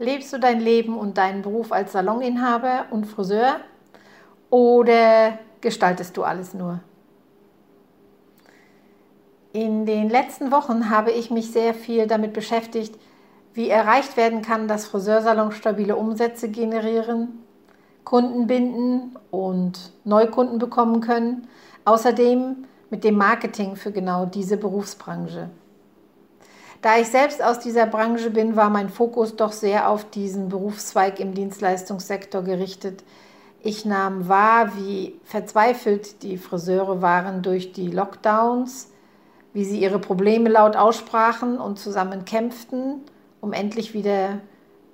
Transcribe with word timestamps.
Lebst 0.00 0.32
du 0.32 0.40
dein 0.40 0.60
Leben 0.60 0.96
und 0.96 1.18
deinen 1.18 1.42
Beruf 1.42 1.72
als 1.72 1.92
Saloninhaber 1.92 2.86
und 2.90 3.04
Friseur 3.04 3.56
oder 4.48 5.38
gestaltest 5.60 6.16
du 6.16 6.22
alles 6.22 6.54
nur? 6.54 6.80
In 9.52 9.84
den 9.84 10.08
letzten 10.08 10.52
Wochen 10.52 10.88
habe 10.88 11.10
ich 11.10 11.30
mich 11.30 11.52
sehr 11.52 11.74
viel 11.74 12.06
damit 12.06 12.32
beschäftigt, 12.32 12.98
wie 13.52 13.68
erreicht 13.68 14.16
werden 14.16 14.40
kann, 14.40 14.68
dass 14.68 14.86
Friseursalons 14.86 15.56
stabile 15.56 15.96
Umsätze 15.96 16.48
generieren, 16.48 17.44
Kunden 18.02 18.46
binden 18.46 19.18
und 19.30 19.92
Neukunden 20.04 20.58
bekommen 20.58 21.02
können. 21.02 21.46
Außerdem 21.84 22.64
mit 22.88 23.04
dem 23.04 23.18
Marketing 23.18 23.76
für 23.76 23.92
genau 23.92 24.24
diese 24.24 24.56
Berufsbranche. 24.56 25.50
Da 26.82 26.98
ich 26.98 27.08
selbst 27.08 27.42
aus 27.42 27.58
dieser 27.58 27.86
Branche 27.86 28.30
bin, 28.30 28.56
war 28.56 28.70
mein 28.70 28.88
Fokus 28.88 29.36
doch 29.36 29.52
sehr 29.52 29.90
auf 29.90 30.08
diesen 30.08 30.48
Berufszweig 30.48 31.20
im 31.20 31.34
Dienstleistungssektor 31.34 32.42
gerichtet. 32.42 33.04
Ich 33.62 33.84
nahm 33.84 34.28
wahr, 34.28 34.72
wie 34.76 35.20
verzweifelt 35.24 36.22
die 36.22 36.38
Friseure 36.38 37.02
waren 37.02 37.42
durch 37.42 37.72
die 37.72 37.88
Lockdowns, 37.88 38.90
wie 39.52 39.64
sie 39.64 39.78
ihre 39.78 39.98
Probleme 39.98 40.48
laut 40.48 40.76
aussprachen 40.76 41.58
und 41.58 41.78
zusammen 41.78 42.24
kämpften, 42.24 43.02
um 43.42 43.52
endlich 43.52 43.92
wieder 43.92 44.40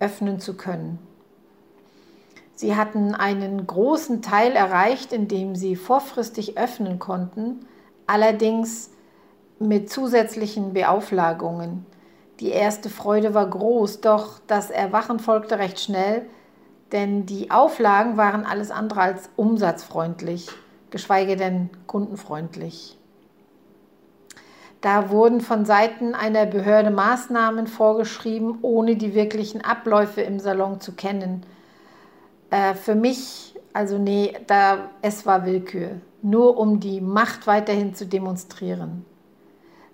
öffnen 0.01 0.41
zu 0.41 0.57
können. 0.57 0.99
Sie 2.57 2.75
hatten 2.75 3.15
einen 3.15 3.67
großen 3.67 4.23
Teil 4.23 4.53
erreicht, 4.53 5.13
indem 5.13 5.55
sie 5.55 5.77
vorfristig 5.77 6.59
öffnen 6.59 6.99
konnten, 6.99 7.67
allerdings 8.07 8.91
mit 9.59 9.91
zusätzlichen 9.91 10.73
Beauflagungen. 10.73 11.87
Die 12.41 12.51
erste 12.51 12.91
Freude 12.91 13.33
war 13.35 13.49
groß, 13.49 14.03
doch 14.03 14.41
das 14.47 14.71
Erwachen 14.71 15.19
folgte 15.19 15.59
recht 15.59 15.81
schnell, 15.81 16.27
denn 16.93 17.27
die 17.27 17.51
Auflagen 17.51 18.17
waren 18.17 18.45
alles 18.45 18.71
andere 18.71 19.01
als 19.01 19.31
umsatzfreundlich, 19.37 20.49
geschweige 20.91 21.37
denn 21.37 21.71
kundenfreundlich. 21.87 22.99
Da 24.83 25.11
wurden 25.11 25.41
von 25.41 25.65
Seiten 25.65 26.15
einer 26.15 26.47
Behörde 26.47 26.91
Maßnahmen 26.91 27.67
vorgeschrieben, 27.67 28.59
ohne 28.63 28.97
die 28.97 29.15
wirklichen 29.15 29.65
Abläufe 29.65 30.21
im 30.21 30.39
Salon 30.39 30.81
zu 30.81 30.93
kennen. 30.93 31.45
Äh, 32.51 32.75
für 32.75 32.95
mich, 32.95 33.55
also 33.73 33.99
nee, 33.99 34.37
da, 34.47 34.91
es 35.01 35.25
war 35.25 35.47
Willkür, 35.47 36.03
nur 36.23 36.59
um 36.59 36.79
die 36.79 37.01
Macht 37.01 37.47
weiterhin 37.47 37.95
zu 37.95 38.07
demonstrieren. 38.07 39.05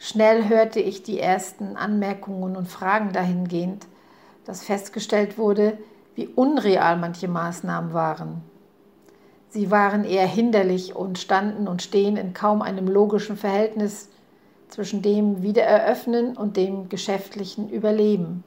Schnell 0.04 0.48
hörte 0.48 0.80
ich 0.80 1.04
die 1.04 1.20
ersten 1.20 1.76
Anmerkungen 1.76 2.56
und 2.56 2.66
Fragen 2.66 3.12
dahingehend, 3.12 3.86
dass 4.44 4.64
festgestellt 4.64 5.38
wurde, 5.38 5.78
wie 6.16 6.26
unreal 6.26 6.96
manche 6.96 7.28
Maßnahmen 7.28 7.92
waren. 7.94 8.42
Sie 9.50 9.70
waren 9.70 10.02
eher 10.02 10.26
hinderlich 10.26 10.96
und 10.96 11.20
standen 11.20 11.68
und 11.68 11.82
stehen 11.82 12.16
in 12.16 12.34
kaum 12.34 12.62
einem 12.62 12.88
logischen 12.88 13.36
Verhältnis 13.36 14.08
zwischen 14.70 15.02
dem 15.02 15.44
Wiedereröffnen 15.44 16.36
und 16.36 16.56
dem 16.56 16.88
geschäftlichen 16.88 17.70
Überleben. 17.70 18.42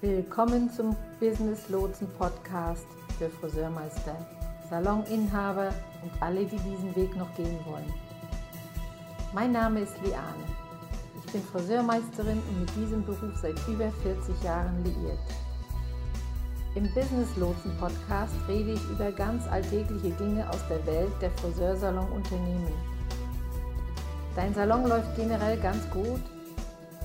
Willkommen 0.00 0.70
zum 0.70 0.94
Business 1.18 1.68
Lotsen 1.68 2.06
Podcast 2.16 2.86
für 3.18 3.28
Friseurmeister, 3.28 4.14
Saloninhaber 4.70 5.74
und 6.04 6.12
alle, 6.22 6.44
die 6.44 6.56
diesen 6.58 6.94
Weg 6.94 7.16
noch 7.16 7.34
gehen 7.34 7.58
wollen. 7.66 7.92
Mein 9.34 9.50
Name 9.50 9.80
ist 9.80 9.96
Liane. 10.04 10.44
Ich 11.16 11.32
bin 11.32 11.42
Friseurmeisterin 11.42 12.40
und 12.48 12.60
mit 12.60 12.70
diesem 12.76 13.04
Beruf 13.04 13.36
seit 13.42 13.58
über 13.66 13.90
40 13.90 14.40
Jahren 14.44 14.84
liiert. 14.84 15.18
Im 16.76 16.84
Business 16.94 17.36
Lotsen 17.36 17.76
Podcast 17.78 18.36
rede 18.46 18.74
ich 18.74 18.90
über 18.90 19.10
ganz 19.10 19.48
alltägliche 19.48 20.10
Dinge 20.10 20.48
aus 20.48 20.64
der 20.68 20.86
Welt 20.86 21.10
der 21.20 21.32
Friseursalon-Unternehmen. 21.32 22.72
Dein 24.36 24.54
Salon 24.54 24.86
läuft 24.86 25.16
generell 25.16 25.58
ganz 25.58 25.90
gut 25.90 26.22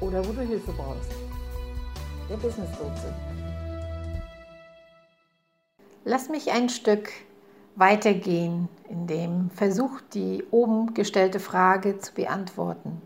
oder 0.00 0.24
wo 0.26 0.32
du 0.32 0.40
Hilfe 0.42 0.72
brauchst. 0.72 1.10
Der 2.28 2.36
Business 2.36 2.70
Lotse. 2.78 3.14
Lass 6.04 6.28
mich 6.28 6.50
ein 6.52 6.68
Stück 6.68 7.10
weitergehen 7.76 8.68
in 8.88 9.06
dem 9.06 9.50
Versuch, 9.50 10.00
die 10.14 10.44
oben 10.50 10.94
gestellte 10.94 11.40
Frage 11.40 11.98
zu 11.98 12.14
beantworten. 12.14 13.00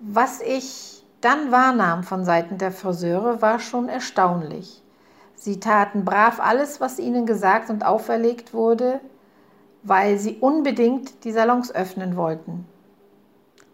Was 0.00 0.40
ich 0.40 1.02
dann 1.20 1.52
wahrnahm 1.52 2.02
von 2.02 2.24
Seiten 2.24 2.58
der 2.58 2.72
Friseure, 2.72 3.40
war 3.40 3.60
schon 3.60 3.88
erstaunlich. 3.88 4.82
Sie 5.36 5.60
taten 5.60 6.04
brav 6.04 6.40
alles, 6.40 6.80
was 6.80 6.98
ihnen 6.98 7.26
gesagt 7.26 7.70
und 7.70 7.84
auferlegt 7.84 8.52
wurde, 8.52 9.00
weil 9.82 10.18
sie 10.18 10.36
unbedingt 10.40 11.24
die 11.24 11.32
Salons 11.32 11.72
öffnen 11.74 12.16
wollten. 12.16 12.66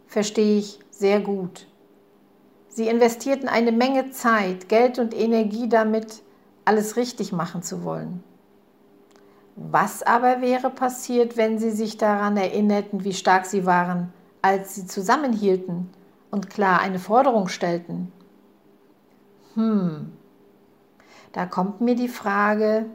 Verstehe 0.07 0.59
ich 0.59 0.79
sehr 0.99 1.21
gut. 1.21 1.67
Sie 2.69 2.89
investierten 2.89 3.49
eine 3.49 3.73
Menge 3.73 4.11
Zeit, 4.11 4.69
Geld 4.69 4.99
und 4.99 5.17
Energie 5.17 5.69
damit, 5.69 6.23
alles 6.65 6.97
richtig 6.97 7.33
machen 7.33 7.63
zu 7.63 7.85
wollen. 7.85 8.23
Was 9.55 10.03
aber 10.03 10.41
wäre 10.41 10.71
passiert, 10.71 11.37
wenn 11.37 11.59
sie 11.59 11.71
sich 11.71 11.97
daran 11.97 12.37
erinnerten, 12.37 13.05
wie 13.05 13.15
stark 13.15 13.47
sie 13.47 13.65
waren, 13.65 14.13
als 14.43 14.75
sie 14.75 14.87
zusammenhielten 14.87 15.89
und 16.31 16.51
klar 16.51 16.81
eine 16.81 16.99
Forderung 16.99 17.49
stellten? 17.49 18.13
Hm, 19.55 20.13
da 21.33 21.47
kommt 21.47 21.81
mir 21.81 21.95
die 21.95 22.09
Frage, 22.09 22.87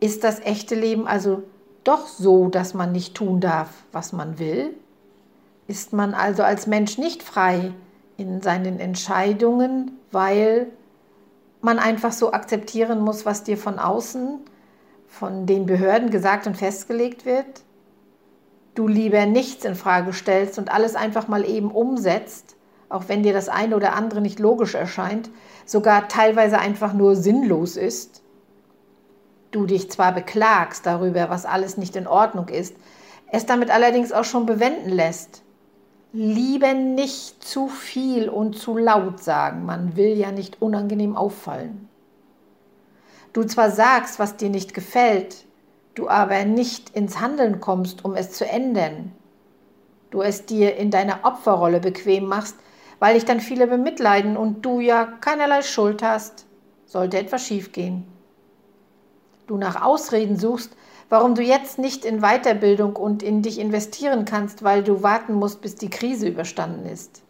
ist 0.00 0.22
das 0.24 0.40
echte 0.40 0.74
Leben 0.74 1.06
also 1.06 1.42
doch 1.84 2.06
so, 2.06 2.48
dass 2.48 2.74
man 2.74 2.92
nicht 2.92 3.14
tun 3.14 3.40
darf, 3.40 3.84
was 3.90 4.12
man 4.12 4.38
will? 4.38 4.74
Ist 5.72 5.94
man 5.94 6.12
also 6.12 6.42
als 6.42 6.66
Mensch 6.66 6.98
nicht 6.98 7.22
frei 7.22 7.72
in 8.18 8.42
seinen 8.42 8.78
Entscheidungen, 8.78 9.98
weil 10.10 10.66
man 11.62 11.78
einfach 11.78 12.12
so 12.12 12.34
akzeptieren 12.34 13.00
muss, 13.00 13.24
was 13.24 13.42
dir 13.42 13.56
von 13.56 13.78
außen, 13.78 14.40
von 15.06 15.46
den 15.46 15.64
Behörden 15.64 16.10
gesagt 16.10 16.46
und 16.46 16.58
festgelegt 16.58 17.24
wird. 17.24 17.62
Du 18.74 18.86
lieber 18.86 19.24
nichts 19.24 19.64
in 19.64 19.74
Frage 19.74 20.12
stellst 20.12 20.58
und 20.58 20.70
alles 20.70 20.94
einfach 20.94 21.26
mal 21.26 21.42
eben 21.42 21.70
umsetzt, 21.70 22.54
auch 22.90 23.04
wenn 23.08 23.22
dir 23.22 23.32
das 23.32 23.48
eine 23.48 23.74
oder 23.74 23.94
andere 23.94 24.20
nicht 24.20 24.40
logisch 24.40 24.74
erscheint, 24.74 25.30
sogar 25.64 26.06
teilweise 26.08 26.58
einfach 26.58 26.92
nur 26.92 27.16
sinnlos 27.16 27.78
ist. 27.78 28.22
Du 29.52 29.64
dich 29.64 29.90
zwar 29.90 30.12
beklagst 30.12 30.84
darüber, 30.84 31.30
was 31.30 31.46
alles 31.46 31.78
nicht 31.78 31.96
in 31.96 32.06
Ordnung 32.06 32.48
ist, 32.48 32.76
es 33.30 33.46
damit 33.46 33.70
allerdings 33.70 34.12
auch 34.12 34.24
schon 34.24 34.44
bewenden 34.44 34.90
lässt 34.90 35.41
lieber 36.12 36.74
nicht 36.74 37.42
zu 37.42 37.68
viel 37.68 38.28
und 38.28 38.58
zu 38.58 38.76
laut 38.76 39.22
sagen. 39.22 39.64
Man 39.64 39.96
will 39.96 40.16
ja 40.16 40.30
nicht 40.30 40.60
unangenehm 40.60 41.16
auffallen. 41.16 41.88
Du 43.32 43.44
zwar 43.44 43.70
sagst, 43.70 44.18
was 44.18 44.36
dir 44.36 44.50
nicht 44.50 44.74
gefällt, 44.74 45.46
du 45.94 46.08
aber 46.08 46.44
nicht 46.44 46.90
ins 46.90 47.20
Handeln 47.20 47.60
kommst, 47.60 48.04
um 48.04 48.14
es 48.14 48.32
zu 48.32 48.46
ändern. 48.46 49.12
Du 50.10 50.20
es 50.20 50.44
dir 50.44 50.76
in 50.76 50.90
deiner 50.90 51.20
Opferrolle 51.22 51.80
bequem 51.80 52.26
machst, 52.26 52.56
weil 52.98 53.14
dich 53.14 53.24
dann 53.24 53.40
viele 53.40 53.66
bemitleiden 53.66 54.36
und 54.36 54.64
du 54.66 54.80
ja 54.80 55.06
keinerlei 55.06 55.62
Schuld 55.62 56.02
hast, 56.02 56.44
sollte 56.84 57.18
etwas 57.18 57.46
schiefgehen. 57.46 58.04
Du 59.46 59.56
nach 59.56 59.82
Ausreden 59.82 60.36
suchst, 60.36 60.76
warum 61.12 61.34
du 61.34 61.42
jetzt 61.42 61.78
nicht 61.78 62.06
in 62.06 62.22
Weiterbildung 62.22 62.96
und 62.96 63.22
in 63.22 63.42
dich 63.42 63.60
investieren 63.60 64.24
kannst, 64.24 64.64
weil 64.64 64.82
du 64.82 65.02
warten 65.02 65.34
musst, 65.34 65.60
bis 65.60 65.76
die 65.76 65.90
Krise 65.90 66.26
überstanden 66.26 66.86
ist. 66.86 67.22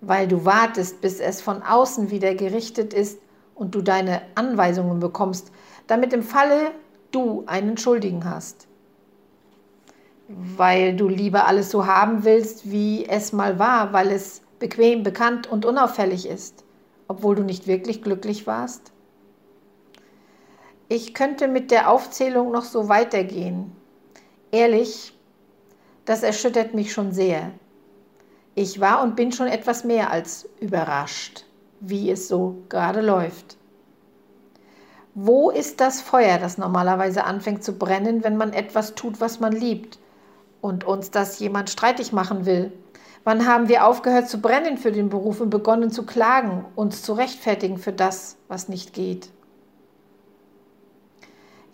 Weil 0.00 0.28
du 0.28 0.44
wartest, 0.44 1.00
bis 1.00 1.18
es 1.18 1.42
von 1.42 1.64
außen 1.64 2.12
wieder 2.12 2.36
gerichtet 2.36 2.94
ist 2.94 3.18
und 3.56 3.74
du 3.74 3.82
deine 3.82 4.22
Anweisungen 4.36 5.00
bekommst, 5.00 5.50
damit 5.88 6.12
im 6.12 6.22
Falle 6.22 6.70
du 7.10 7.42
einen 7.46 7.76
Schuldigen 7.76 8.24
hast. 8.24 8.68
weil 10.28 10.96
du 10.96 11.08
lieber 11.08 11.46
alles 11.46 11.70
so 11.70 11.86
haben 11.86 12.24
willst, 12.24 12.70
wie 12.70 13.06
es 13.06 13.32
mal 13.32 13.58
war, 13.58 13.92
weil 13.92 14.10
es 14.10 14.42
bequem, 14.58 15.02
bekannt 15.02 15.46
und 15.46 15.66
unauffällig 15.66 16.26
ist, 16.28 16.64
obwohl 17.08 17.36
du 17.36 17.44
nicht 17.44 17.66
wirklich 17.68 18.02
glücklich 18.02 18.46
warst? 18.46 18.93
Ich 20.94 21.12
könnte 21.12 21.48
mit 21.48 21.72
der 21.72 21.90
Aufzählung 21.90 22.52
noch 22.52 22.62
so 22.62 22.88
weitergehen. 22.88 23.72
Ehrlich, 24.52 25.12
das 26.04 26.22
erschüttert 26.22 26.72
mich 26.72 26.92
schon 26.92 27.10
sehr. 27.10 27.50
Ich 28.54 28.78
war 28.78 29.02
und 29.02 29.16
bin 29.16 29.32
schon 29.32 29.48
etwas 29.48 29.82
mehr 29.82 30.12
als 30.12 30.48
überrascht, 30.60 31.46
wie 31.80 32.12
es 32.12 32.28
so 32.28 32.62
gerade 32.68 33.00
läuft. 33.00 33.56
Wo 35.16 35.50
ist 35.50 35.80
das 35.80 36.00
Feuer, 36.00 36.38
das 36.38 36.58
normalerweise 36.58 37.24
anfängt 37.24 37.64
zu 37.64 37.72
brennen, 37.72 38.22
wenn 38.22 38.36
man 38.36 38.52
etwas 38.52 38.94
tut, 38.94 39.20
was 39.20 39.40
man 39.40 39.50
liebt 39.50 39.98
und 40.60 40.84
uns 40.84 41.10
das 41.10 41.40
jemand 41.40 41.70
streitig 41.70 42.12
machen 42.12 42.46
will? 42.46 42.72
Wann 43.24 43.48
haben 43.48 43.66
wir 43.66 43.84
aufgehört 43.84 44.28
zu 44.28 44.40
brennen 44.40 44.78
für 44.78 44.92
den 44.92 45.08
Beruf 45.08 45.40
und 45.40 45.50
begonnen 45.50 45.90
zu 45.90 46.06
klagen, 46.06 46.64
uns 46.76 47.02
zu 47.02 47.14
rechtfertigen 47.14 47.78
für 47.78 47.92
das, 47.92 48.36
was 48.46 48.68
nicht 48.68 48.92
geht? 48.92 49.30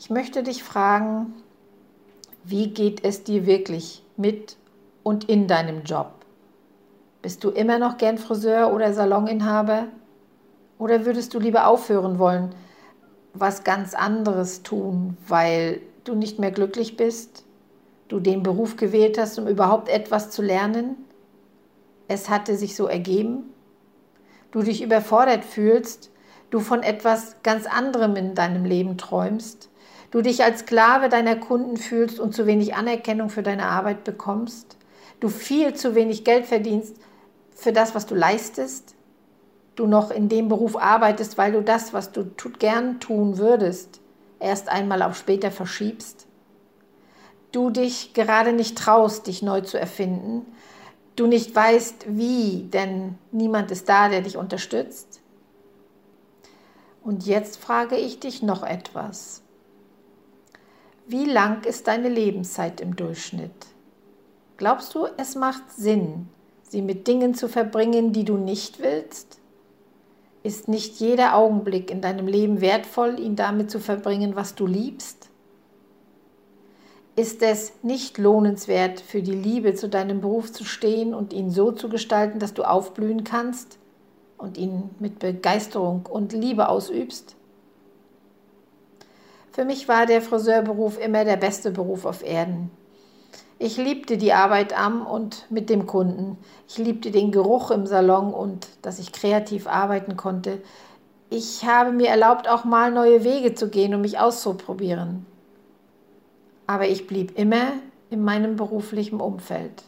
Ich 0.01 0.09
möchte 0.09 0.43
dich 0.43 0.63
fragen, 0.63 1.35
wie 2.43 2.71
geht 2.71 3.05
es 3.05 3.23
dir 3.23 3.45
wirklich 3.45 4.03
mit 4.17 4.57
und 5.03 5.29
in 5.29 5.47
deinem 5.47 5.83
Job? 5.83 6.13
Bist 7.21 7.45
du 7.45 7.51
immer 7.51 7.79
noch 7.79 7.99
gern 7.99 8.17
Friseur 8.17 8.73
oder 8.73 8.95
Saloninhaber? 8.95 9.89
Oder 10.79 11.05
würdest 11.05 11.35
du 11.35 11.39
lieber 11.39 11.67
aufhören 11.67 12.19
wollen, 12.19 12.55
was 13.35 13.63
ganz 13.63 13.93
anderes 13.93 14.63
tun, 14.63 15.19
weil 15.29 15.83
du 16.05 16.15
nicht 16.15 16.39
mehr 16.39 16.51
glücklich 16.51 16.97
bist? 16.97 17.45
Du 18.09 18.21
den 18.21 18.43
Beruf 18.43 18.77
gewählt 18.77 19.19
hast, 19.19 19.39
um 19.39 19.47
überhaupt 19.49 19.91
etwas 19.91 20.31
zu 20.31 20.41
lernen? 20.41 20.97
Es 22.09 22.31
hatte 22.31 22.57
sich 22.57 22.75
so 22.75 22.87
ergeben? 22.87 23.53
Du 24.51 24.63
dich 24.63 24.83
überfordert 24.83 25.45
fühlst, 25.45 26.11
du 26.49 26.61
von 26.61 26.83
etwas 26.83 27.37
ganz 27.43 27.67
anderem 27.67 28.17
in 28.17 28.35
deinem 28.35 28.65
Leben 28.65 28.97
träumst? 28.97 29.70
Du 30.11 30.23
dich 30.23 30.43
als 30.43 30.61
Sklave 30.61 31.09
deiner 31.09 31.37
Kunden 31.37 31.77
fühlst 31.77 32.19
und 32.21 32.35
zu 32.35 32.47
wenig 32.47 32.75
Anerkennung 32.75 33.31
für 33.31 33.43
deine 33.43 33.67
Arbeit 33.67 34.05
bekommst, 34.05 34.77
du 35.21 35.29
viel 35.29 35.75
zu 35.75 35.95
wenig 35.95 36.25
Geld 36.25 36.47
verdienst 36.47 36.97
für 37.55 37.73
das, 37.73 37.95
was 37.95 38.07
du 38.07 38.15
leistest, 38.15 38.95
du 39.77 39.87
noch 39.87 40.11
in 40.11 40.29
dem 40.29 40.49
Beruf 40.49 40.77
arbeitest, 40.77 41.39
weil 41.39 41.53
du 41.53 41.63
das, 41.63 41.93
was 41.93 42.13
du 42.13 42.25
gern 42.59 43.01
tun 43.01 43.39
würdest, 43.39 44.01
erst 44.39 44.69
einmal 44.69 45.03
auf 45.03 45.17
später 45.17 45.51
verschiebst, 45.51 46.27
du 47.53 47.71
dich 47.71 48.15
gerade 48.15 48.53
nicht 48.53 48.79
traust, 48.79 49.27
dich 49.27 49.43
neu 49.43 49.61
zu 49.61 49.79
erfinden, 49.79 50.47
du 51.17 51.27
nicht 51.27 51.55
weißt, 51.55 52.07
wie, 52.09 52.69
denn 52.73 53.19
niemand 53.31 53.71
ist 53.71 53.89
da, 53.89 54.09
der 54.09 54.23
dich 54.23 54.37
unterstützt. 54.37 55.21
Und 57.03 57.27
jetzt 57.27 57.59
frage 57.59 57.97
ich 57.97 58.21
dich 58.21 58.43
noch 58.43 58.63
etwas. 58.63 59.43
Wie 61.11 61.25
lang 61.25 61.65
ist 61.65 61.89
deine 61.89 62.09
Lebenszeit 62.09 62.81
im 62.81 62.95
Durchschnitt? 62.95 63.67
Glaubst 64.59 64.95
du, 64.95 65.09
es 65.17 65.35
macht 65.35 65.73
Sinn, 65.73 66.29
sie 66.63 66.83
mit 66.83 67.09
Dingen 67.09 67.35
zu 67.35 67.49
verbringen, 67.49 68.13
die 68.13 68.25
du 68.25 68.37
nicht 68.37 68.79
willst? 68.79 69.41
Ist 70.45 70.69
nicht 70.69 71.01
jeder 71.01 71.35
Augenblick 71.35 71.91
in 71.91 72.01
deinem 72.01 72.29
Leben 72.29 72.61
wertvoll, 72.61 73.19
ihn 73.19 73.35
damit 73.35 73.73
zu 73.73 73.81
verbringen, 73.81 74.37
was 74.37 74.55
du 74.55 74.69
liebst? 74.69 75.31
Ist 77.17 77.43
es 77.43 77.73
nicht 77.83 78.17
lohnenswert, 78.17 79.01
für 79.01 79.21
die 79.21 79.35
Liebe 79.35 79.75
zu 79.75 79.89
deinem 79.89 80.21
Beruf 80.21 80.53
zu 80.53 80.63
stehen 80.63 81.13
und 81.13 81.33
ihn 81.33 81.51
so 81.51 81.73
zu 81.73 81.89
gestalten, 81.89 82.39
dass 82.39 82.55
du 82.55 82.63
aufblühen 82.63 83.25
kannst 83.25 83.79
und 84.39 84.57
ihn 84.57 84.91
mit 85.01 85.19
Begeisterung 85.19 86.07
und 86.07 86.33
Liebe 86.33 86.69
ausübst? 86.69 87.35
Für 89.53 89.65
mich 89.65 89.89
war 89.89 90.07
der 90.07 90.23
Friseurberuf 90.23 90.99
immer 90.99 91.25
der 91.25 91.37
beste 91.37 91.73
Beruf 91.73 92.05
auf 92.05 92.23
Erden. 92.25 92.71
Ich 93.59 93.77
liebte 93.77 94.17
die 94.17 94.33
Arbeit 94.33 94.79
am 94.79 95.05
und 95.05 95.45
mit 95.51 95.69
dem 95.69 95.87
Kunden. 95.87 96.39
Ich 96.69 96.79
liebte 96.79 97.11
den 97.11 97.33
Geruch 97.33 97.71
im 97.71 97.87
Salon 97.87 98.33
und 98.33 98.69
dass 98.83 98.99
ich 98.99 99.13
kreativ 99.13 99.67
arbeiten 99.67 100.17
konnte. 100.17 100.63
Ich 101.31 101.65
habe 101.67 101.93
mir 101.93 102.09
erlaubt, 102.09 102.49
auch 102.49 102.65
mal 102.65 102.91
neue 102.93 103.25
Wege 103.25 103.55
zu 103.55 103.69
gehen 103.69 103.95
und 103.95 104.01
mich 104.01 104.19
auszuprobieren. 104.19 105.27
Aber 106.67 106.89
ich 106.89 107.07
blieb 107.07 107.37
immer 107.37 107.73
in 108.09 108.23
meinem 108.23 108.57
beruflichen 108.57 109.21
Umfeld. 109.21 109.83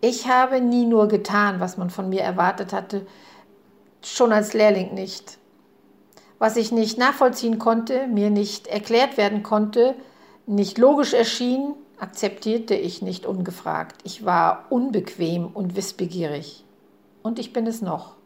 Ich 0.00 0.28
habe 0.28 0.60
nie 0.60 0.84
nur 0.84 1.08
getan, 1.08 1.60
was 1.60 1.78
man 1.78 1.88
von 1.88 2.08
mir 2.08 2.20
erwartet 2.20 2.72
hatte, 2.72 3.06
schon 4.02 4.32
als 4.32 4.52
Lehrling 4.52 4.92
nicht 4.92 5.38
was 6.38 6.56
ich 6.56 6.72
nicht 6.72 6.98
nachvollziehen 6.98 7.58
konnte, 7.58 8.06
mir 8.06 8.30
nicht 8.30 8.66
erklärt 8.66 9.16
werden 9.16 9.42
konnte, 9.42 9.94
nicht 10.46 10.78
logisch 10.78 11.14
erschien, 11.14 11.74
akzeptierte 11.98 12.74
ich 12.74 13.02
nicht 13.02 13.24
ungefragt. 13.24 13.96
Ich 14.04 14.24
war 14.24 14.66
unbequem 14.70 15.46
und 15.46 15.76
wissbegierig. 15.76 16.64
Und 17.22 17.38
ich 17.38 17.52
bin 17.52 17.66
es 17.66 17.80
noch. 17.80 18.16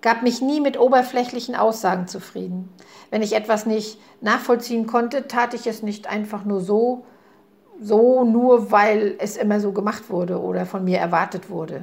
Gab 0.00 0.22
mich 0.22 0.42
nie 0.42 0.60
mit 0.60 0.78
oberflächlichen 0.78 1.54
Aussagen 1.54 2.06
zufrieden. 2.06 2.68
Wenn 3.10 3.22
ich 3.22 3.32
etwas 3.32 3.64
nicht 3.64 3.98
nachvollziehen 4.20 4.86
konnte, 4.86 5.26
tat 5.26 5.54
ich 5.54 5.66
es 5.66 5.82
nicht 5.82 6.06
einfach 6.06 6.44
nur 6.44 6.60
so, 6.60 7.06
so 7.80 8.24
nur 8.24 8.70
weil 8.70 9.16
es 9.18 9.36
immer 9.36 9.60
so 9.60 9.72
gemacht 9.72 10.10
wurde 10.10 10.40
oder 10.40 10.66
von 10.66 10.84
mir 10.84 10.98
erwartet 10.98 11.48
wurde. 11.48 11.82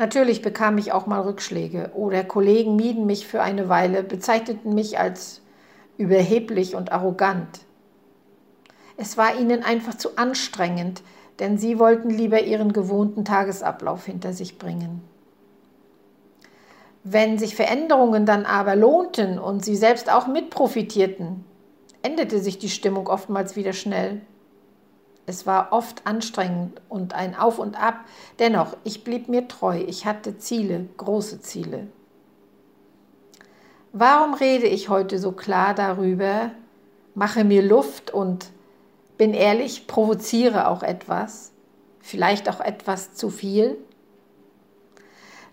Natürlich 0.00 0.40
bekam 0.40 0.78
ich 0.78 0.92
auch 0.92 1.04
mal 1.04 1.20
Rückschläge 1.20 1.90
oder 1.92 2.24
Kollegen 2.24 2.74
mieden 2.74 3.04
mich 3.04 3.26
für 3.26 3.42
eine 3.42 3.68
Weile, 3.68 4.02
bezeichneten 4.02 4.72
mich 4.74 4.98
als 4.98 5.42
überheblich 5.98 6.74
und 6.74 6.90
arrogant. 6.90 7.66
Es 8.96 9.18
war 9.18 9.38
ihnen 9.38 9.62
einfach 9.62 9.94
zu 9.94 10.16
anstrengend, 10.16 11.02
denn 11.38 11.58
sie 11.58 11.78
wollten 11.78 12.08
lieber 12.08 12.40
ihren 12.40 12.72
gewohnten 12.72 13.26
Tagesablauf 13.26 14.06
hinter 14.06 14.32
sich 14.32 14.56
bringen. 14.56 15.02
Wenn 17.04 17.36
sich 17.36 17.54
Veränderungen 17.54 18.24
dann 18.24 18.46
aber 18.46 18.76
lohnten 18.76 19.38
und 19.38 19.62
sie 19.66 19.76
selbst 19.76 20.10
auch 20.10 20.26
mitprofitierten, 20.26 21.44
änderte 22.00 22.38
sich 22.38 22.58
die 22.58 22.70
Stimmung 22.70 23.06
oftmals 23.06 23.54
wieder 23.54 23.74
schnell. 23.74 24.22
Es 25.26 25.46
war 25.46 25.72
oft 25.72 26.06
anstrengend 26.06 26.80
und 26.88 27.14
ein 27.14 27.36
Auf 27.36 27.58
und 27.58 27.80
Ab. 27.80 28.00
Dennoch, 28.38 28.76
ich 28.84 29.04
blieb 29.04 29.28
mir 29.28 29.48
treu. 29.48 29.78
Ich 29.86 30.06
hatte 30.06 30.38
Ziele, 30.38 30.86
große 30.96 31.40
Ziele. 31.40 31.88
Warum 33.92 34.34
rede 34.34 34.66
ich 34.66 34.88
heute 34.88 35.18
so 35.18 35.32
klar 35.32 35.74
darüber, 35.74 36.52
mache 37.14 37.42
mir 37.44 37.62
Luft 37.62 38.12
und 38.12 38.50
bin 39.18 39.34
ehrlich, 39.34 39.88
provoziere 39.88 40.68
auch 40.68 40.82
etwas, 40.82 41.52
vielleicht 42.00 42.48
auch 42.48 42.60
etwas 42.60 43.14
zu 43.14 43.30
viel? 43.30 43.76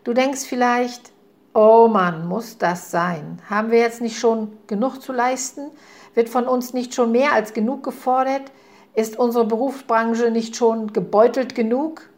Du 0.03 0.13
denkst 0.13 0.41
vielleicht, 0.41 1.11
oh 1.53 1.87
Mann, 1.87 2.27
muss 2.27 2.59
das 2.59 2.91
sein? 2.91 3.41
Haben 3.49 3.71
wir 3.71 3.79
jetzt 3.79 4.01
nicht 4.01 4.19
schon 4.19 4.55
genug 4.67 5.01
zu 5.01 5.11
leisten? 5.11 5.71
Wird 6.13 6.29
von 6.29 6.47
uns 6.47 6.73
nicht 6.73 6.93
schon 6.93 7.11
mehr 7.11 7.33
als 7.33 7.53
genug 7.53 7.83
gefordert? 7.83 8.51
Ist 8.97 9.19
unsere 9.19 9.45
Berufsbranche 9.45 10.31
nicht 10.31 10.55
schon 10.55 10.91
gebeutelt 10.91 11.53
genug? 11.53 12.09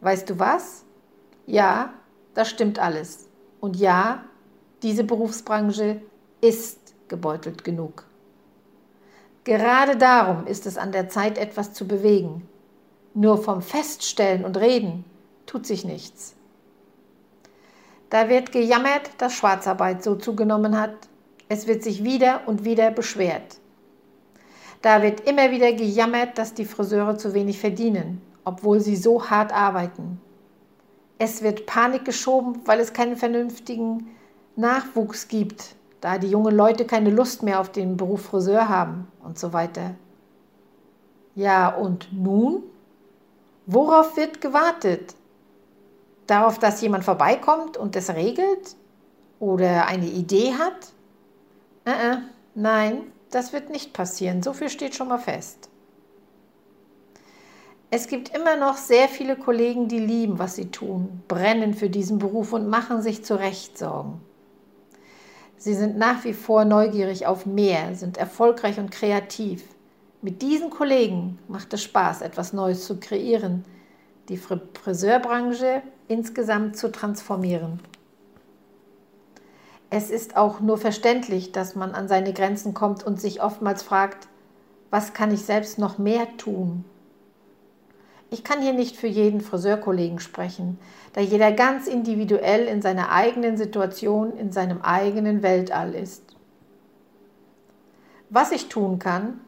Weißt 0.00 0.30
du 0.30 0.38
was? 0.38 0.84
Ja, 1.44 1.92
das 2.34 2.48
stimmt 2.50 2.78
alles. 2.78 3.28
Und 3.58 3.74
ja, 3.74 4.22
diese 4.84 5.02
Berufsbranche 5.02 6.00
ist 6.40 6.94
gebeutelt 7.08 7.64
genug. 7.64 8.06
Gerade 9.42 9.96
darum 9.96 10.46
ist 10.46 10.66
es 10.66 10.78
an 10.78 10.92
der 10.92 11.08
Zeit, 11.08 11.36
etwas 11.36 11.72
zu 11.72 11.88
bewegen. 11.88 12.48
Nur 13.14 13.38
vom 13.38 13.60
Feststellen 13.60 14.44
und 14.44 14.56
Reden 14.56 15.04
tut 15.46 15.66
sich 15.66 15.84
nichts. 15.84 16.36
Da 18.10 18.28
wird 18.28 18.52
gejammert, 18.52 19.10
dass 19.18 19.32
Schwarzarbeit 19.34 20.04
so 20.04 20.14
zugenommen 20.14 20.80
hat. 20.80 20.94
Es 21.48 21.66
wird 21.66 21.82
sich 21.82 22.04
wieder 22.04 22.42
und 22.46 22.64
wieder 22.64 22.92
beschwert. 22.92 23.58
Da 24.84 25.00
wird 25.00 25.20
immer 25.26 25.50
wieder 25.50 25.72
gejammert, 25.72 26.36
dass 26.36 26.52
die 26.52 26.66
Friseure 26.66 27.16
zu 27.16 27.32
wenig 27.32 27.58
verdienen, 27.58 28.20
obwohl 28.44 28.80
sie 28.80 28.96
so 28.96 29.30
hart 29.30 29.50
arbeiten. 29.50 30.20
Es 31.16 31.42
wird 31.42 31.64
Panik 31.64 32.04
geschoben, 32.04 32.60
weil 32.66 32.80
es 32.80 32.92
keinen 32.92 33.16
vernünftigen 33.16 34.10
Nachwuchs 34.56 35.28
gibt, 35.28 35.74
da 36.02 36.18
die 36.18 36.28
jungen 36.28 36.54
Leute 36.54 36.84
keine 36.84 37.08
Lust 37.08 37.42
mehr 37.42 37.60
auf 37.60 37.72
den 37.72 37.96
Beruf 37.96 38.26
Friseur 38.26 38.68
haben 38.68 39.08
und 39.24 39.38
so 39.38 39.54
weiter. 39.54 39.94
Ja, 41.34 41.70
und 41.70 42.08
nun? 42.12 42.62
Worauf 43.64 44.18
wird 44.18 44.42
gewartet? 44.42 45.14
Darauf, 46.26 46.58
dass 46.58 46.82
jemand 46.82 47.04
vorbeikommt 47.04 47.78
und 47.78 47.96
es 47.96 48.10
regelt? 48.10 48.76
Oder 49.40 49.86
eine 49.86 50.08
Idee 50.08 50.52
hat? 50.52 50.92
Äh, 51.86 52.12
äh, 52.12 52.16
nein, 52.54 53.13
das 53.34 53.52
wird 53.52 53.70
nicht 53.70 53.92
passieren. 53.92 54.42
So 54.42 54.52
viel 54.52 54.68
steht 54.68 54.94
schon 54.94 55.08
mal 55.08 55.18
fest. 55.18 55.68
Es 57.90 58.08
gibt 58.08 58.34
immer 58.34 58.56
noch 58.56 58.76
sehr 58.76 59.08
viele 59.08 59.36
Kollegen, 59.36 59.88
die 59.88 60.00
lieben, 60.00 60.38
was 60.38 60.56
sie 60.56 60.70
tun, 60.70 61.22
brennen 61.28 61.74
für 61.74 61.88
diesen 61.88 62.18
Beruf 62.18 62.52
und 62.52 62.68
machen 62.68 63.02
sich 63.02 63.24
zu 63.24 63.38
Recht 63.38 63.78
Sorgen. 63.78 64.20
Sie 65.56 65.74
sind 65.74 65.96
nach 65.96 66.24
wie 66.24 66.32
vor 66.32 66.64
neugierig 66.64 67.26
auf 67.26 67.46
mehr, 67.46 67.94
sind 67.94 68.16
erfolgreich 68.16 68.78
und 68.78 68.90
kreativ. 68.90 69.64
Mit 70.22 70.42
diesen 70.42 70.70
Kollegen 70.70 71.38
macht 71.48 71.72
es 71.72 71.82
Spaß, 71.82 72.22
etwas 72.22 72.52
Neues 72.52 72.84
zu 72.84 72.98
kreieren, 72.98 73.64
die 74.28 74.38
Friseurbranche 74.38 75.82
insgesamt 76.08 76.76
zu 76.76 76.90
transformieren. 76.90 77.80
Es 79.90 80.10
ist 80.10 80.36
auch 80.36 80.60
nur 80.60 80.78
verständlich, 80.78 81.52
dass 81.52 81.76
man 81.76 81.92
an 81.92 82.08
seine 82.08 82.32
Grenzen 82.32 82.74
kommt 82.74 83.04
und 83.04 83.20
sich 83.20 83.42
oftmals 83.42 83.82
fragt, 83.82 84.28
was 84.90 85.12
kann 85.12 85.32
ich 85.32 85.42
selbst 85.42 85.78
noch 85.78 85.98
mehr 85.98 86.36
tun? 86.36 86.84
Ich 88.30 88.42
kann 88.42 88.62
hier 88.62 88.72
nicht 88.72 88.96
für 88.96 89.06
jeden 89.06 89.40
Friseurkollegen 89.40 90.18
sprechen, 90.18 90.78
da 91.12 91.20
jeder 91.20 91.52
ganz 91.52 91.86
individuell 91.86 92.66
in 92.66 92.82
seiner 92.82 93.12
eigenen 93.12 93.56
Situation, 93.56 94.36
in 94.36 94.50
seinem 94.50 94.82
eigenen 94.82 95.42
Weltall 95.42 95.94
ist. 95.94 96.34
Was 98.30 98.50
ich 98.50 98.68
tun 98.68 98.98
kann, 98.98 99.40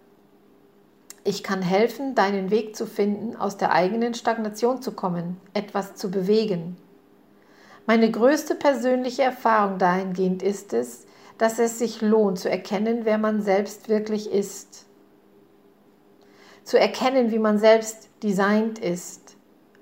ich 1.25 1.43
kann 1.43 1.63
helfen, 1.63 2.15
deinen 2.15 2.53
Weg 2.53 2.77
zu 2.77 2.87
finden, 2.87 3.35
aus 3.35 3.57
der 3.57 3.73
eigenen 3.73 4.15
Stagnation 4.15 4.81
zu 4.81 4.93
kommen, 4.93 5.37
etwas 5.55 5.97
zu 5.97 6.09
bewegen. 6.09 6.77
Meine 7.87 8.11
größte 8.11 8.55
persönliche 8.55 9.23
Erfahrung 9.23 9.79
dahingehend 9.79 10.43
ist 10.43 10.73
es, 10.73 11.07
dass 11.39 11.59
es 11.59 11.79
sich 11.79 12.01
lohnt 12.03 12.39
zu 12.39 12.51
erkennen, 12.51 13.01
wer 13.05 13.19
man 13.19 13.43
selbst 13.43 13.89
wirklich 13.89 14.31
ist 14.31 14.87
zu 16.67 16.79
erkennen, 16.79 17.31
wie 17.31 17.39
man 17.39 17.59
selbst 17.59 18.09
designt 18.25 18.81
ist, 18.81 19.37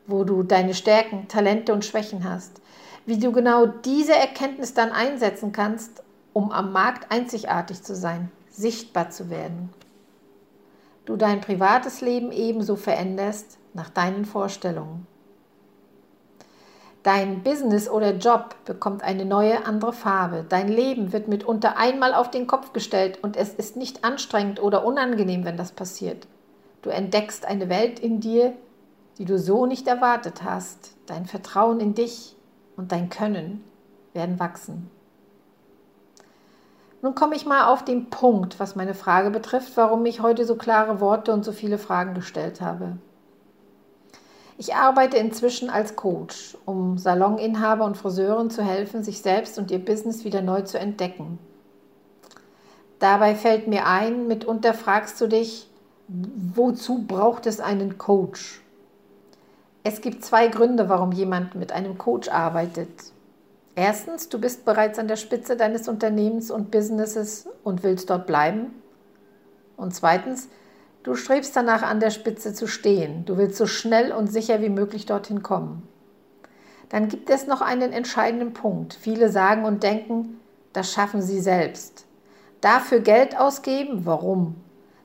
wo 0.06 0.24
du 0.24 0.42
deine 0.42 0.74
Stärken, 0.74 1.28
Talente 1.28 1.72
und 1.72 1.84
Schwächen 1.84 2.28
hast, 2.28 2.60
wie 3.06 3.18
du 3.18 3.32
genau 3.32 3.66
diese 3.66 4.14
Erkenntnis 4.14 4.74
dann 4.74 4.92
einsetzen 4.92 5.50
kannst, 5.52 6.02
um 6.34 6.52
am 6.52 6.72
Markt 6.72 7.10
einzigartig 7.10 7.82
zu 7.82 7.96
sein, 7.96 8.30
sichtbar 8.50 9.08
zu 9.10 9.30
werden. 9.30 9.70
Du 11.06 11.16
dein 11.16 11.40
privates 11.40 12.02
Leben 12.02 12.32
ebenso 12.32 12.76
veränderst 12.76 13.56
nach 13.72 13.88
deinen 13.88 14.26
Vorstellungen. 14.26 15.06
Dein 17.04 17.42
Business 17.42 17.86
oder 17.90 18.14
Job 18.14 18.56
bekommt 18.64 19.02
eine 19.02 19.26
neue, 19.26 19.66
andere 19.66 19.92
Farbe. 19.92 20.46
Dein 20.48 20.68
Leben 20.68 21.12
wird 21.12 21.28
mitunter 21.28 21.76
einmal 21.76 22.14
auf 22.14 22.30
den 22.30 22.46
Kopf 22.46 22.72
gestellt 22.72 23.18
und 23.22 23.36
es 23.36 23.52
ist 23.52 23.76
nicht 23.76 24.04
anstrengend 24.04 24.60
oder 24.62 24.86
unangenehm, 24.86 25.44
wenn 25.44 25.58
das 25.58 25.72
passiert. 25.72 26.26
Du 26.80 26.88
entdeckst 26.88 27.44
eine 27.44 27.68
Welt 27.68 28.00
in 28.00 28.20
dir, 28.20 28.54
die 29.18 29.26
du 29.26 29.38
so 29.38 29.66
nicht 29.66 29.86
erwartet 29.86 30.44
hast. 30.44 30.96
Dein 31.04 31.26
Vertrauen 31.26 31.78
in 31.78 31.92
dich 31.92 32.36
und 32.74 32.90
dein 32.90 33.10
Können 33.10 33.62
werden 34.14 34.40
wachsen. 34.40 34.90
Nun 37.02 37.14
komme 37.14 37.36
ich 37.36 37.44
mal 37.44 37.66
auf 37.66 37.84
den 37.84 38.08
Punkt, 38.08 38.58
was 38.58 38.76
meine 38.76 38.94
Frage 38.94 39.30
betrifft, 39.30 39.76
warum 39.76 40.06
ich 40.06 40.22
heute 40.22 40.46
so 40.46 40.56
klare 40.56 41.00
Worte 41.00 41.34
und 41.34 41.44
so 41.44 41.52
viele 41.52 41.76
Fragen 41.76 42.14
gestellt 42.14 42.62
habe. 42.62 42.96
Ich 44.56 44.74
arbeite 44.74 45.16
inzwischen 45.16 45.68
als 45.68 45.96
Coach, 45.96 46.56
um 46.64 46.96
Saloninhaber 46.96 47.84
und 47.84 47.96
Friseuren 47.96 48.50
zu 48.50 48.62
helfen, 48.62 49.02
sich 49.02 49.20
selbst 49.20 49.58
und 49.58 49.70
ihr 49.70 49.84
Business 49.84 50.24
wieder 50.24 50.42
neu 50.42 50.62
zu 50.62 50.78
entdecken. 50.78 51.38
Dabei 53.00 53.34
fällt 53.34 53.66
mir 53.66 53.86
ein, 53.86 54.28
mitunter 54.28 54.72
fragst 54.72 55.20
du 55.20 55.26
dich, 55.26 55.68
wozu 56.08 57.04
braucht 57.06 57.46
es 57.46 57.60
einen 57.60 57.98
Coach? 57.98 58.62
Es 59.82 60.00
gibt 60.00 60.24
zwei 60.24 60.48
Gründe, 60.48 60.88
warum 60.88 61.12
jemand 61.12 61.56
mit 61.56 61.72
einem 61.72 61.98
Coach 61.98 62.28
arbeitet. 62.28 62.88
Erstens, 63.74 64.28
du 64.28 64.40
bist 64.40 64.64
bereits 64.64 64.98
an 64.98 65.08
der 65.08 65.16
Spitze 65.16 65.56
deines 65.56 65.88
Unternehmens 65.88 66.50
und 66.50 66.70
Businesses 66.70 67.48
und 67.64 67.82
willst 67.82 68.08
dort 68.08 68.26
bleiben. 68.26 68.70
Und 69.76 69.94
zweitens, 69.94 70.48
du 71.04 71.14
strebst 71.14 71.54
danach 71.54 71.82
an 71.82 72.00
der 72.00 72.10
Spitze 72.10 72.52
zu 72.52 72.66
stehen. 72.66 73.24
Du 73.24 73.36
willst 73.36 73.56
so 73.56 73.66
schnell 73.66 74.10
und 74.10 74.26
sicher 74.26 74.60
wie 74.60 74.68
möglich 74.68 75.06
dorthin 75.06 75.42
kommen. 75.42 75.88
Dann 76.88 77.08
gibt 77.08 77.30
es 77.30 77.46
noch 77.46 77.60
einen 77.60 77.92
entscheidenden 77.92 78.52
Punkt. 78.52 78.94
Viele 78.94 79.28
sagen 79.28 79.64
und 79.64 79.82
denken, 79.82 80.40
das 80.72 80.92
schaffen 80.92 81.22
sie 81.22 81.40
selbst. 81.40 82.06
Dafür 82.60 83.00
Geld 83.00 83.38
ausgeben, 83.38 84.06
warum? 84.06 84.56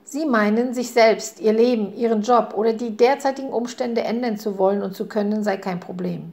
Sie 0.02 0.26
meinen, 0.26 0.74
sich 0.74 0.90
selbst, 0.90 1.40
ihr 1.40 1.52
Leben, 1.52 1.94
ihren 1.94 2.22
Job 2.22 2.54
oder 2.56 2.72
die 2.72 2.96
derzeitigen 2.96 3.50
Umstände 3.50 4.00
ändern 4.00 4.38
zu 4.38 4.58
wollen 4.58 4.82
und 4.82 4.96
zu 4.96 5.06
können, 5.06 5.44
sei 5.44 5.56
kein 5.56 5.78
Problem. 5.78 6.32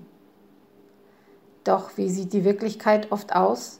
Doch 1.63 1.91
wie 1.97 2.09
sieht 2.09 2.33
die 2.33 2.45
Wirklichkeit 2.45 3.11
oft 3.11 3.35
aus? 3.35 3.79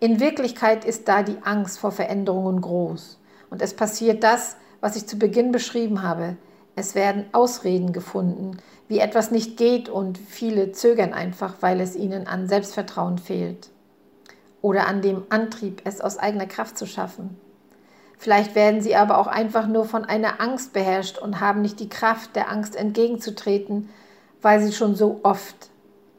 In 0.00 0.20
Wirklichkeit 0.20 0.84
ist 0.84 1.08
da 1.08 1.22
die 1.22 1.38
Angst 1.42 1.78
vor 1.78 1.92
Veränderungen 1.92 2.60
groß. 2.60 3.18
Und 3.50 3.62
es 3.62 3.74
passiert 3.74 4.22
das, 4.22 4.56
was 4.80 4.96
ich 4.96 5.06
zu 5.06 5.18
Beginn 5.18 5.52
beschrieben 5.52 6.02
habe. 6.02 6.36
Es 6.76 6.94
werden 6.94 7.24
Ausreden 7.32 7.92
gefunden, 7.92 8.58
wie 8.88 8.98
etwas 8.98 9.30
nicht 9.30 9.56
geht 9.56 9.88
und 9.88 10.18
viele 10.18 10.72
zögern 10.72 11.12
einfach, 11.12 11.56
weil 11.60 11.80
es 11.80 11.96
ihnen 11.96 12.26
an 12.26 12.48
Selbstvertrauen 12.48 13.18
fehlt 13.18 13.70
oder 14.62 14.86
an 14.86 15.02
dem 15.02 15.22
Antrieb, 15.30 15.82
es 15.84 16.00
aus 16.00 16.18
eigener 16.18 16.46
Kraft 16.46 16.76
zu 16.76 16.86
schaffen. 16.86 17.38
Vielleicht 18.18 18.54
werden 18.54 18.82
sie 18.82 18.96
aber 18.96 19.18
auch 19.18 19.26
einfach 19.26 19.66
nur 19.66 19.86
von 19.86 20.04
einer 20.04 20.40
Angst 20.42 20.74
beherrscht 20.74 21.18
und 21.18 21.40
haben 21.40 21.62
nicht 21.62 21.80
die 21.80 21.88
Kraft, 21.88 22.36
der 22.36 22.50
Angst 22.50 22.76
entgegenzutreten, 22.76 23.88
weil 24.42 24.60
sie 24.60 24.72
schon 24.72 24.94
so 24.94 25.20
oft 25.22 25.70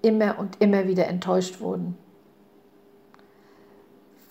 immer 0.01 0.39
und 0.39 0.60
immer 0.60 0.88
wieder 0.88 1.08
enttäuscht 1.08 1.60
wurden. 1.60 1.96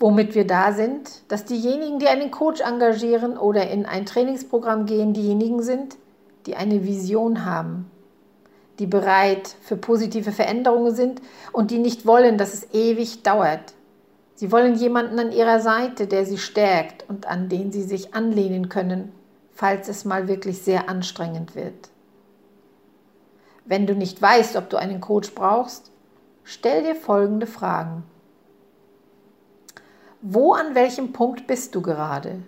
Womit 0.01 0.35
wir 0.35 0.47
da 0.47 0.73
sind, 0.73 1.23
dass 1.29 1.45
diejenigen, 1.45 2.01
die 2.01 2.09
einen 2.09 2.33
Coach 2.33 2.61
engagieren 2.61 3.39
oder 3.39 3.71
in 3.71 3.87
ein 3.87 4.07
Trainingsprogramm 4.07 4.87
gehen, 4.87 5.13
diejenigen 5.13 5.63
sind, 5.63 5.97
die 6.47 6.57
eine 6.57 6.85
Vision 6.85 7.45
haben, 7.45 7.89
die 8.81 8.87
bereit 8.87 9.55
für 9.63 9.77
positive 9.77 10.33
Veränderungen 10.33 10.95
sind 10.95 11.23
und 11.53 11.71
die 11.71 11.79
nicht 11.79 12.07
wollen, 12.07 12.39
dass 12.39 12.55
es 12.55 12.73
ewig 12.73 13.23
dauert, 13.23 13.75
Sie 14.41 14.51
wollen 14.51 14.75
jemanden 14.75 15.19
an 15.19 15.33
ihrer 15.33 15.61
Seite, 15.61 16.07
der 16.07 16.25
sie 16.25 16.39
stärkt 16.39 17.05
und 17.11 17.27
an 17.27 17.51
den 17.51 17.73
sie 17.73 17.83
sich 17.83 18.15
anlehnen 18.15 18.71
können, 18.71 19.13
falls 19.53 19.87
es 19.87 20.07
mal 20.07 20.29
wirklich 20.29 20.63
sehr 20.63 20.89
anstrengend 20.89 21.55
wird. 21.55 21.91
Wenn 23.67 23.87
du 23.87 23.95
nicht 23.95 24.23
weißt, 24.23 24.57
ob 24.57 24.71
du 24.71 24.79
einen 24.79 25.03
Coach 25.03 25.35
brauchst, 25.35 25.91
stell 26.43 26.85
dir 26.85 26.95
folgende 26.95 27.47
Fragen. 27.47 28.03
Wo 30.23 30.53
an 30.53 30.75
welchem 30.75 31.13
Punkt 31.13 31.47
bist 31.47 31.75
du 31.75 31.81
gerade? 31.81 32.43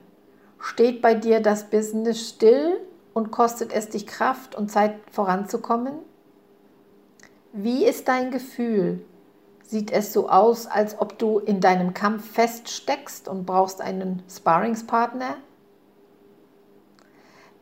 Steht 0.58 1.00
bei 1.00 1.14
dir 1.14 1.40
das 1.40 1.70
Business 1.70 2.28
still 2.28 2.78
und 3.14 3.30
kostet 3.30 3.72
es 3.72 3.88
dich 3.88 4.06
Kraft 4.06 4.54
und 4.54 4.70
Zeit 4.70 4.96
voranzukommen? 5.10 5.94
Wie 7.52 7.84
ist 7.84 8.08
dein 8.08 8.30
Gefühl? 8.30 9.04
sieht 9.72 9.90
es 9.90 10.12
so 10.12 10.28
aus, 10.28 10.66
als 10.66 11.00
ob 11.00 11.18
du 11.18 11.38
in 11.38 11.60
deinem 11.60 11.94
Kampf 11.94 12.30
feststeckst 12.30 13.26
und 13.26 13.46
brauchst 13.46 13.80
einen 13.80 14.22
Sparringspartner? 14.28 15.36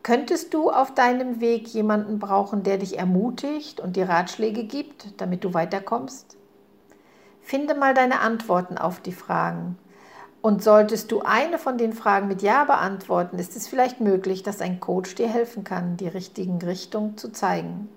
Könntest 0.03 0.53
du 0.53 0.71
auf 0.71 0.93
deinem 0.93 1.39
Weg 1.39 1.69
jemanden 1.69 2.19
brauchen, 2.19 2.63
der 2.63 2.79
dich 2.79 2.99
ermutigt 2.99 3.79
und 3.79 3.95
dir 3.95 4.09
Ratschläge 4.09 4.65
gibt, 4.65 5.21
damit 5.21 5.45
du 5.45 5.53
weiterkommst? 5.53 6.35
Finde 7.39 7.75
mal 7.75 7.93
deine 7.93 8.19
Antworten 8.19 8.77
auf 8.77 8.99
die 8.99 9.13
Fragen. 9.13 9.77
Und 10.41 10.63
solltest 10.63 11.11
du 11.11 11.21
eine 11.21 11.59
von 11.59 11.77
den 11.77 11.93
Fragen 11.93 12.27
mit 12.27 12.41
Ja 12.41 12.63
beantworten, 12.63 13.37
ist 13.37 13.55
es 13.55 13.67
vielleicht 13.67 14.01
möglich, 14.01 14.41
dass 14.41 14.59
ein 14.59 14.79
Coach 14.79 15.13
dir 15.15 15.27
helfen 15.27 15.63
kann, 15.63 15.97
die 15.97 16.07
richtigen 16.07 16.57
Richtung 16.59 17.15
zu 17.15 17.31
zeigen. 17.31 17.89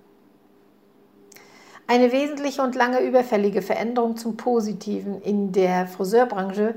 Eine 1.87 2.13
wesentliche 2.13 2.63
und 2.63 2.75
lange 2.75 3.01
überfällige 3.01 3.63
Veränderung 3.63 4.17
zum 4.17 4.37
Positiven 4.37 5.21
in 5.23 5.53
der 5.53 5.87
Friseurbranche 5.87 6.75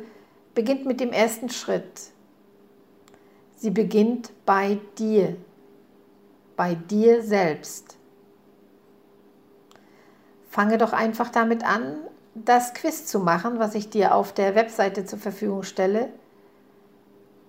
beginnt 0.53 0.85
mit 0.85 0.99
dem 0.99 1.11
ersten 1.11 1.49
Schritt. 1.49 2.11
Sie 3.55 3.71
beginnt 3.71 4.31
bei 4.45 4.79
dir, 4.97 5.35
bei 6.55 6.75
dir 6.75 7.21
selbst. 7.21 7.97
Fange 10.49 10.77
doch 10.77 10.93
einfach 10.93 11.29
damit 11.29 11.63
an, 11.63 11.97
das 12.45 12.73
Quiz 12.73 13.05
zu 13.05 13.19
machen, 13.19 13.59
was 13.59 13.75
ich 13.75 13.89
dir 13.89 14.15
auf 14.15 14.33
der 14.33 14.55
Webseite 14.55 15.05
zur 15.05 15.19
Verfügung 15.19 15.63
stelle. 15.63 16.09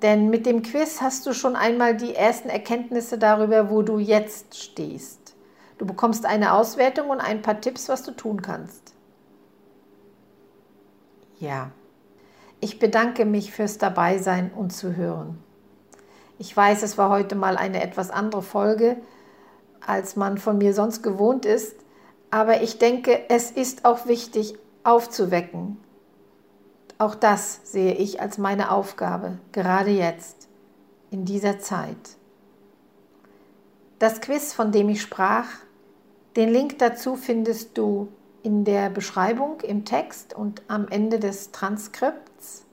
Denn 0.02 0.30
mit 0.30 0.46
dem 0.46 0.62
Quiz 0.62 1.00
hast 1.00 1.26
du 1.26 1.32
schon 1.32 1.56
einmal 1.56 1.96
die 1.96 2.14
ersten 2.14 2.48
Erkenntnisse 2.48 3.18
darüber, 3.18 3.70
wo 3.70 3.82
du 3.82 3.98
jetzt 3.98 4.56
stehst. 4.56 5.34
Du 5.76 5.86
bekommst 5.86 6.26
eine 6.26 6.52
Auswertung 6.52 7.08
und 7.10 7.20
ein 7.20 7.42
paar 7.42 7.60
Tipps, 7.60 7.88
was 7.88 8.02
du 8.02 8.12
tun 8.12 8.42
kannst. 8.42 8.94
Ja. 11.38 11.70
Ich 12.60 12.80
bedanke 12.80 13.24
mich 13.24 13.52
fürs 13.52 13.78
Dabeisein 13.78 14.50
und 14.54 14.72
zu 14.72 14.96
hören. 14.96 15.38
Ich 16.38 16.56
weiß, 16.56 16.82
es 16.82 16.98
war 16.98 17.10
heute 17.10 17.36
mal 17.36 17.56
eine 17.56 17.82
etwas 17.82 18.10
andere 18.10 18.42
Folge, 18.42 18.96
als 19.84 20.16
man 20.16 20.38
von 20.38 20.58
mir 20.58 20.74
sonst 20.74 21.02
gewohnt 21.02 21.46
ist, 21.46 21.76
aber 22.30 22.62
ich 22.62 22.78
denke, 22.78 23.28
es 23.28 23.50
ist 23.50 23.84
auch 23.84 24.06
wichtig, 24.06 24.56
aufzuwecken. 24.84 25.78
Auch 26.98 27.14
das 27.14 27.60
sehe 27.64 27.94
ich 27.94 28.20
als 28.20 28.38
meine 28.38 28.70
Aufgabe, 28.70 29.38
gerade 29.52 29.90
jetzt, 29.90 30.48
in 31.10 31.24
dieser 31.24 31.58
Zeit. 31.58 31.96
Das 33.98 34.20
Quiz, 34.20 34.52
von 34.52 34.72
dem 34.72 34.88
ich 34.88 35.02
sprach, 35.02 35.46
den 36.36 36.50
Link 36.50 36.78
dazu 36.78 37.16
findest 37.16 37.76
du 37.76 38.08
in 38.42 38.64
der 38.64 38.90
Beschreibung 38.90 39.60
im 39.62 39.84
Text 39.84 40.34
und 40.34 40.62
am 40.68 40.86
Ende 40.88 41.18
des 41.18 41.50
Transkripts. 41.50 42.64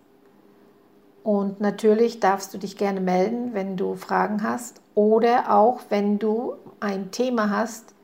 Und 1.24 1.59
natürlich 1.59 2.19
darfst 2.19 2.53
du 2.53 2.59
dich 2.59 2.77
gerne 2.77 3.01
melden, 3.01 3.55
wenn 3.55 3.77
du 3.77 3.95
Fragen 3.95 4.43
hast 4.43 4.81
oder 4.93 5.51
auch 5.51 5.81
wenn 5.89 6.19
du 6.19 6.53
ein 6.79 7.09
Thema 7.09 7.50
hast, 7.50 7.95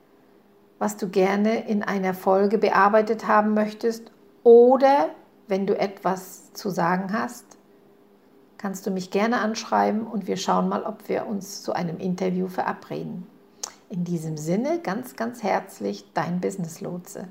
was 0.82 0.98
du 0.98 1.10
gerne 1.10 1.68
in 1.68 1.84
einer 1.84 2.16
Folge 2.16 2.58
bearbeitet 2.58 3.28
haben 3.28 3.54
möchtest 3.54 4.12
oder 4.42 5.10
wenn 5.48 5.68
du 5.68 5.78
etwas 5.78 6.54
zu 6.54 6.72
sagen 6.72 7.14
hast, 7.14 7.46
kannst 8.58 8.88
du 8.88 8.90
mich 8.90 9.12
gerne 9.12 9.42
anschreiben 9.42 10.08
und 10.08 10.26
wir 10.26 10.38
schauen 10.38 10.68
mal, 10.68 10.82
ob 10.82 11.08
wir 11.08 11.28
uns 11.28 11.62
zu 11.62 11.74
einem 11.74 12.00
Interview 12.00 12.48
verabreden. 12.48 13.28
In 13.90 14.06
diesem 14.06 14.38
Sinne 14.38 14.80
ganz, 14.80 15.16
ganz 15.16 15.44
herzlich 15.44 16.04
dein 16.16 16.42
Business 16.42 16.82
Lotse. 16.82 17.28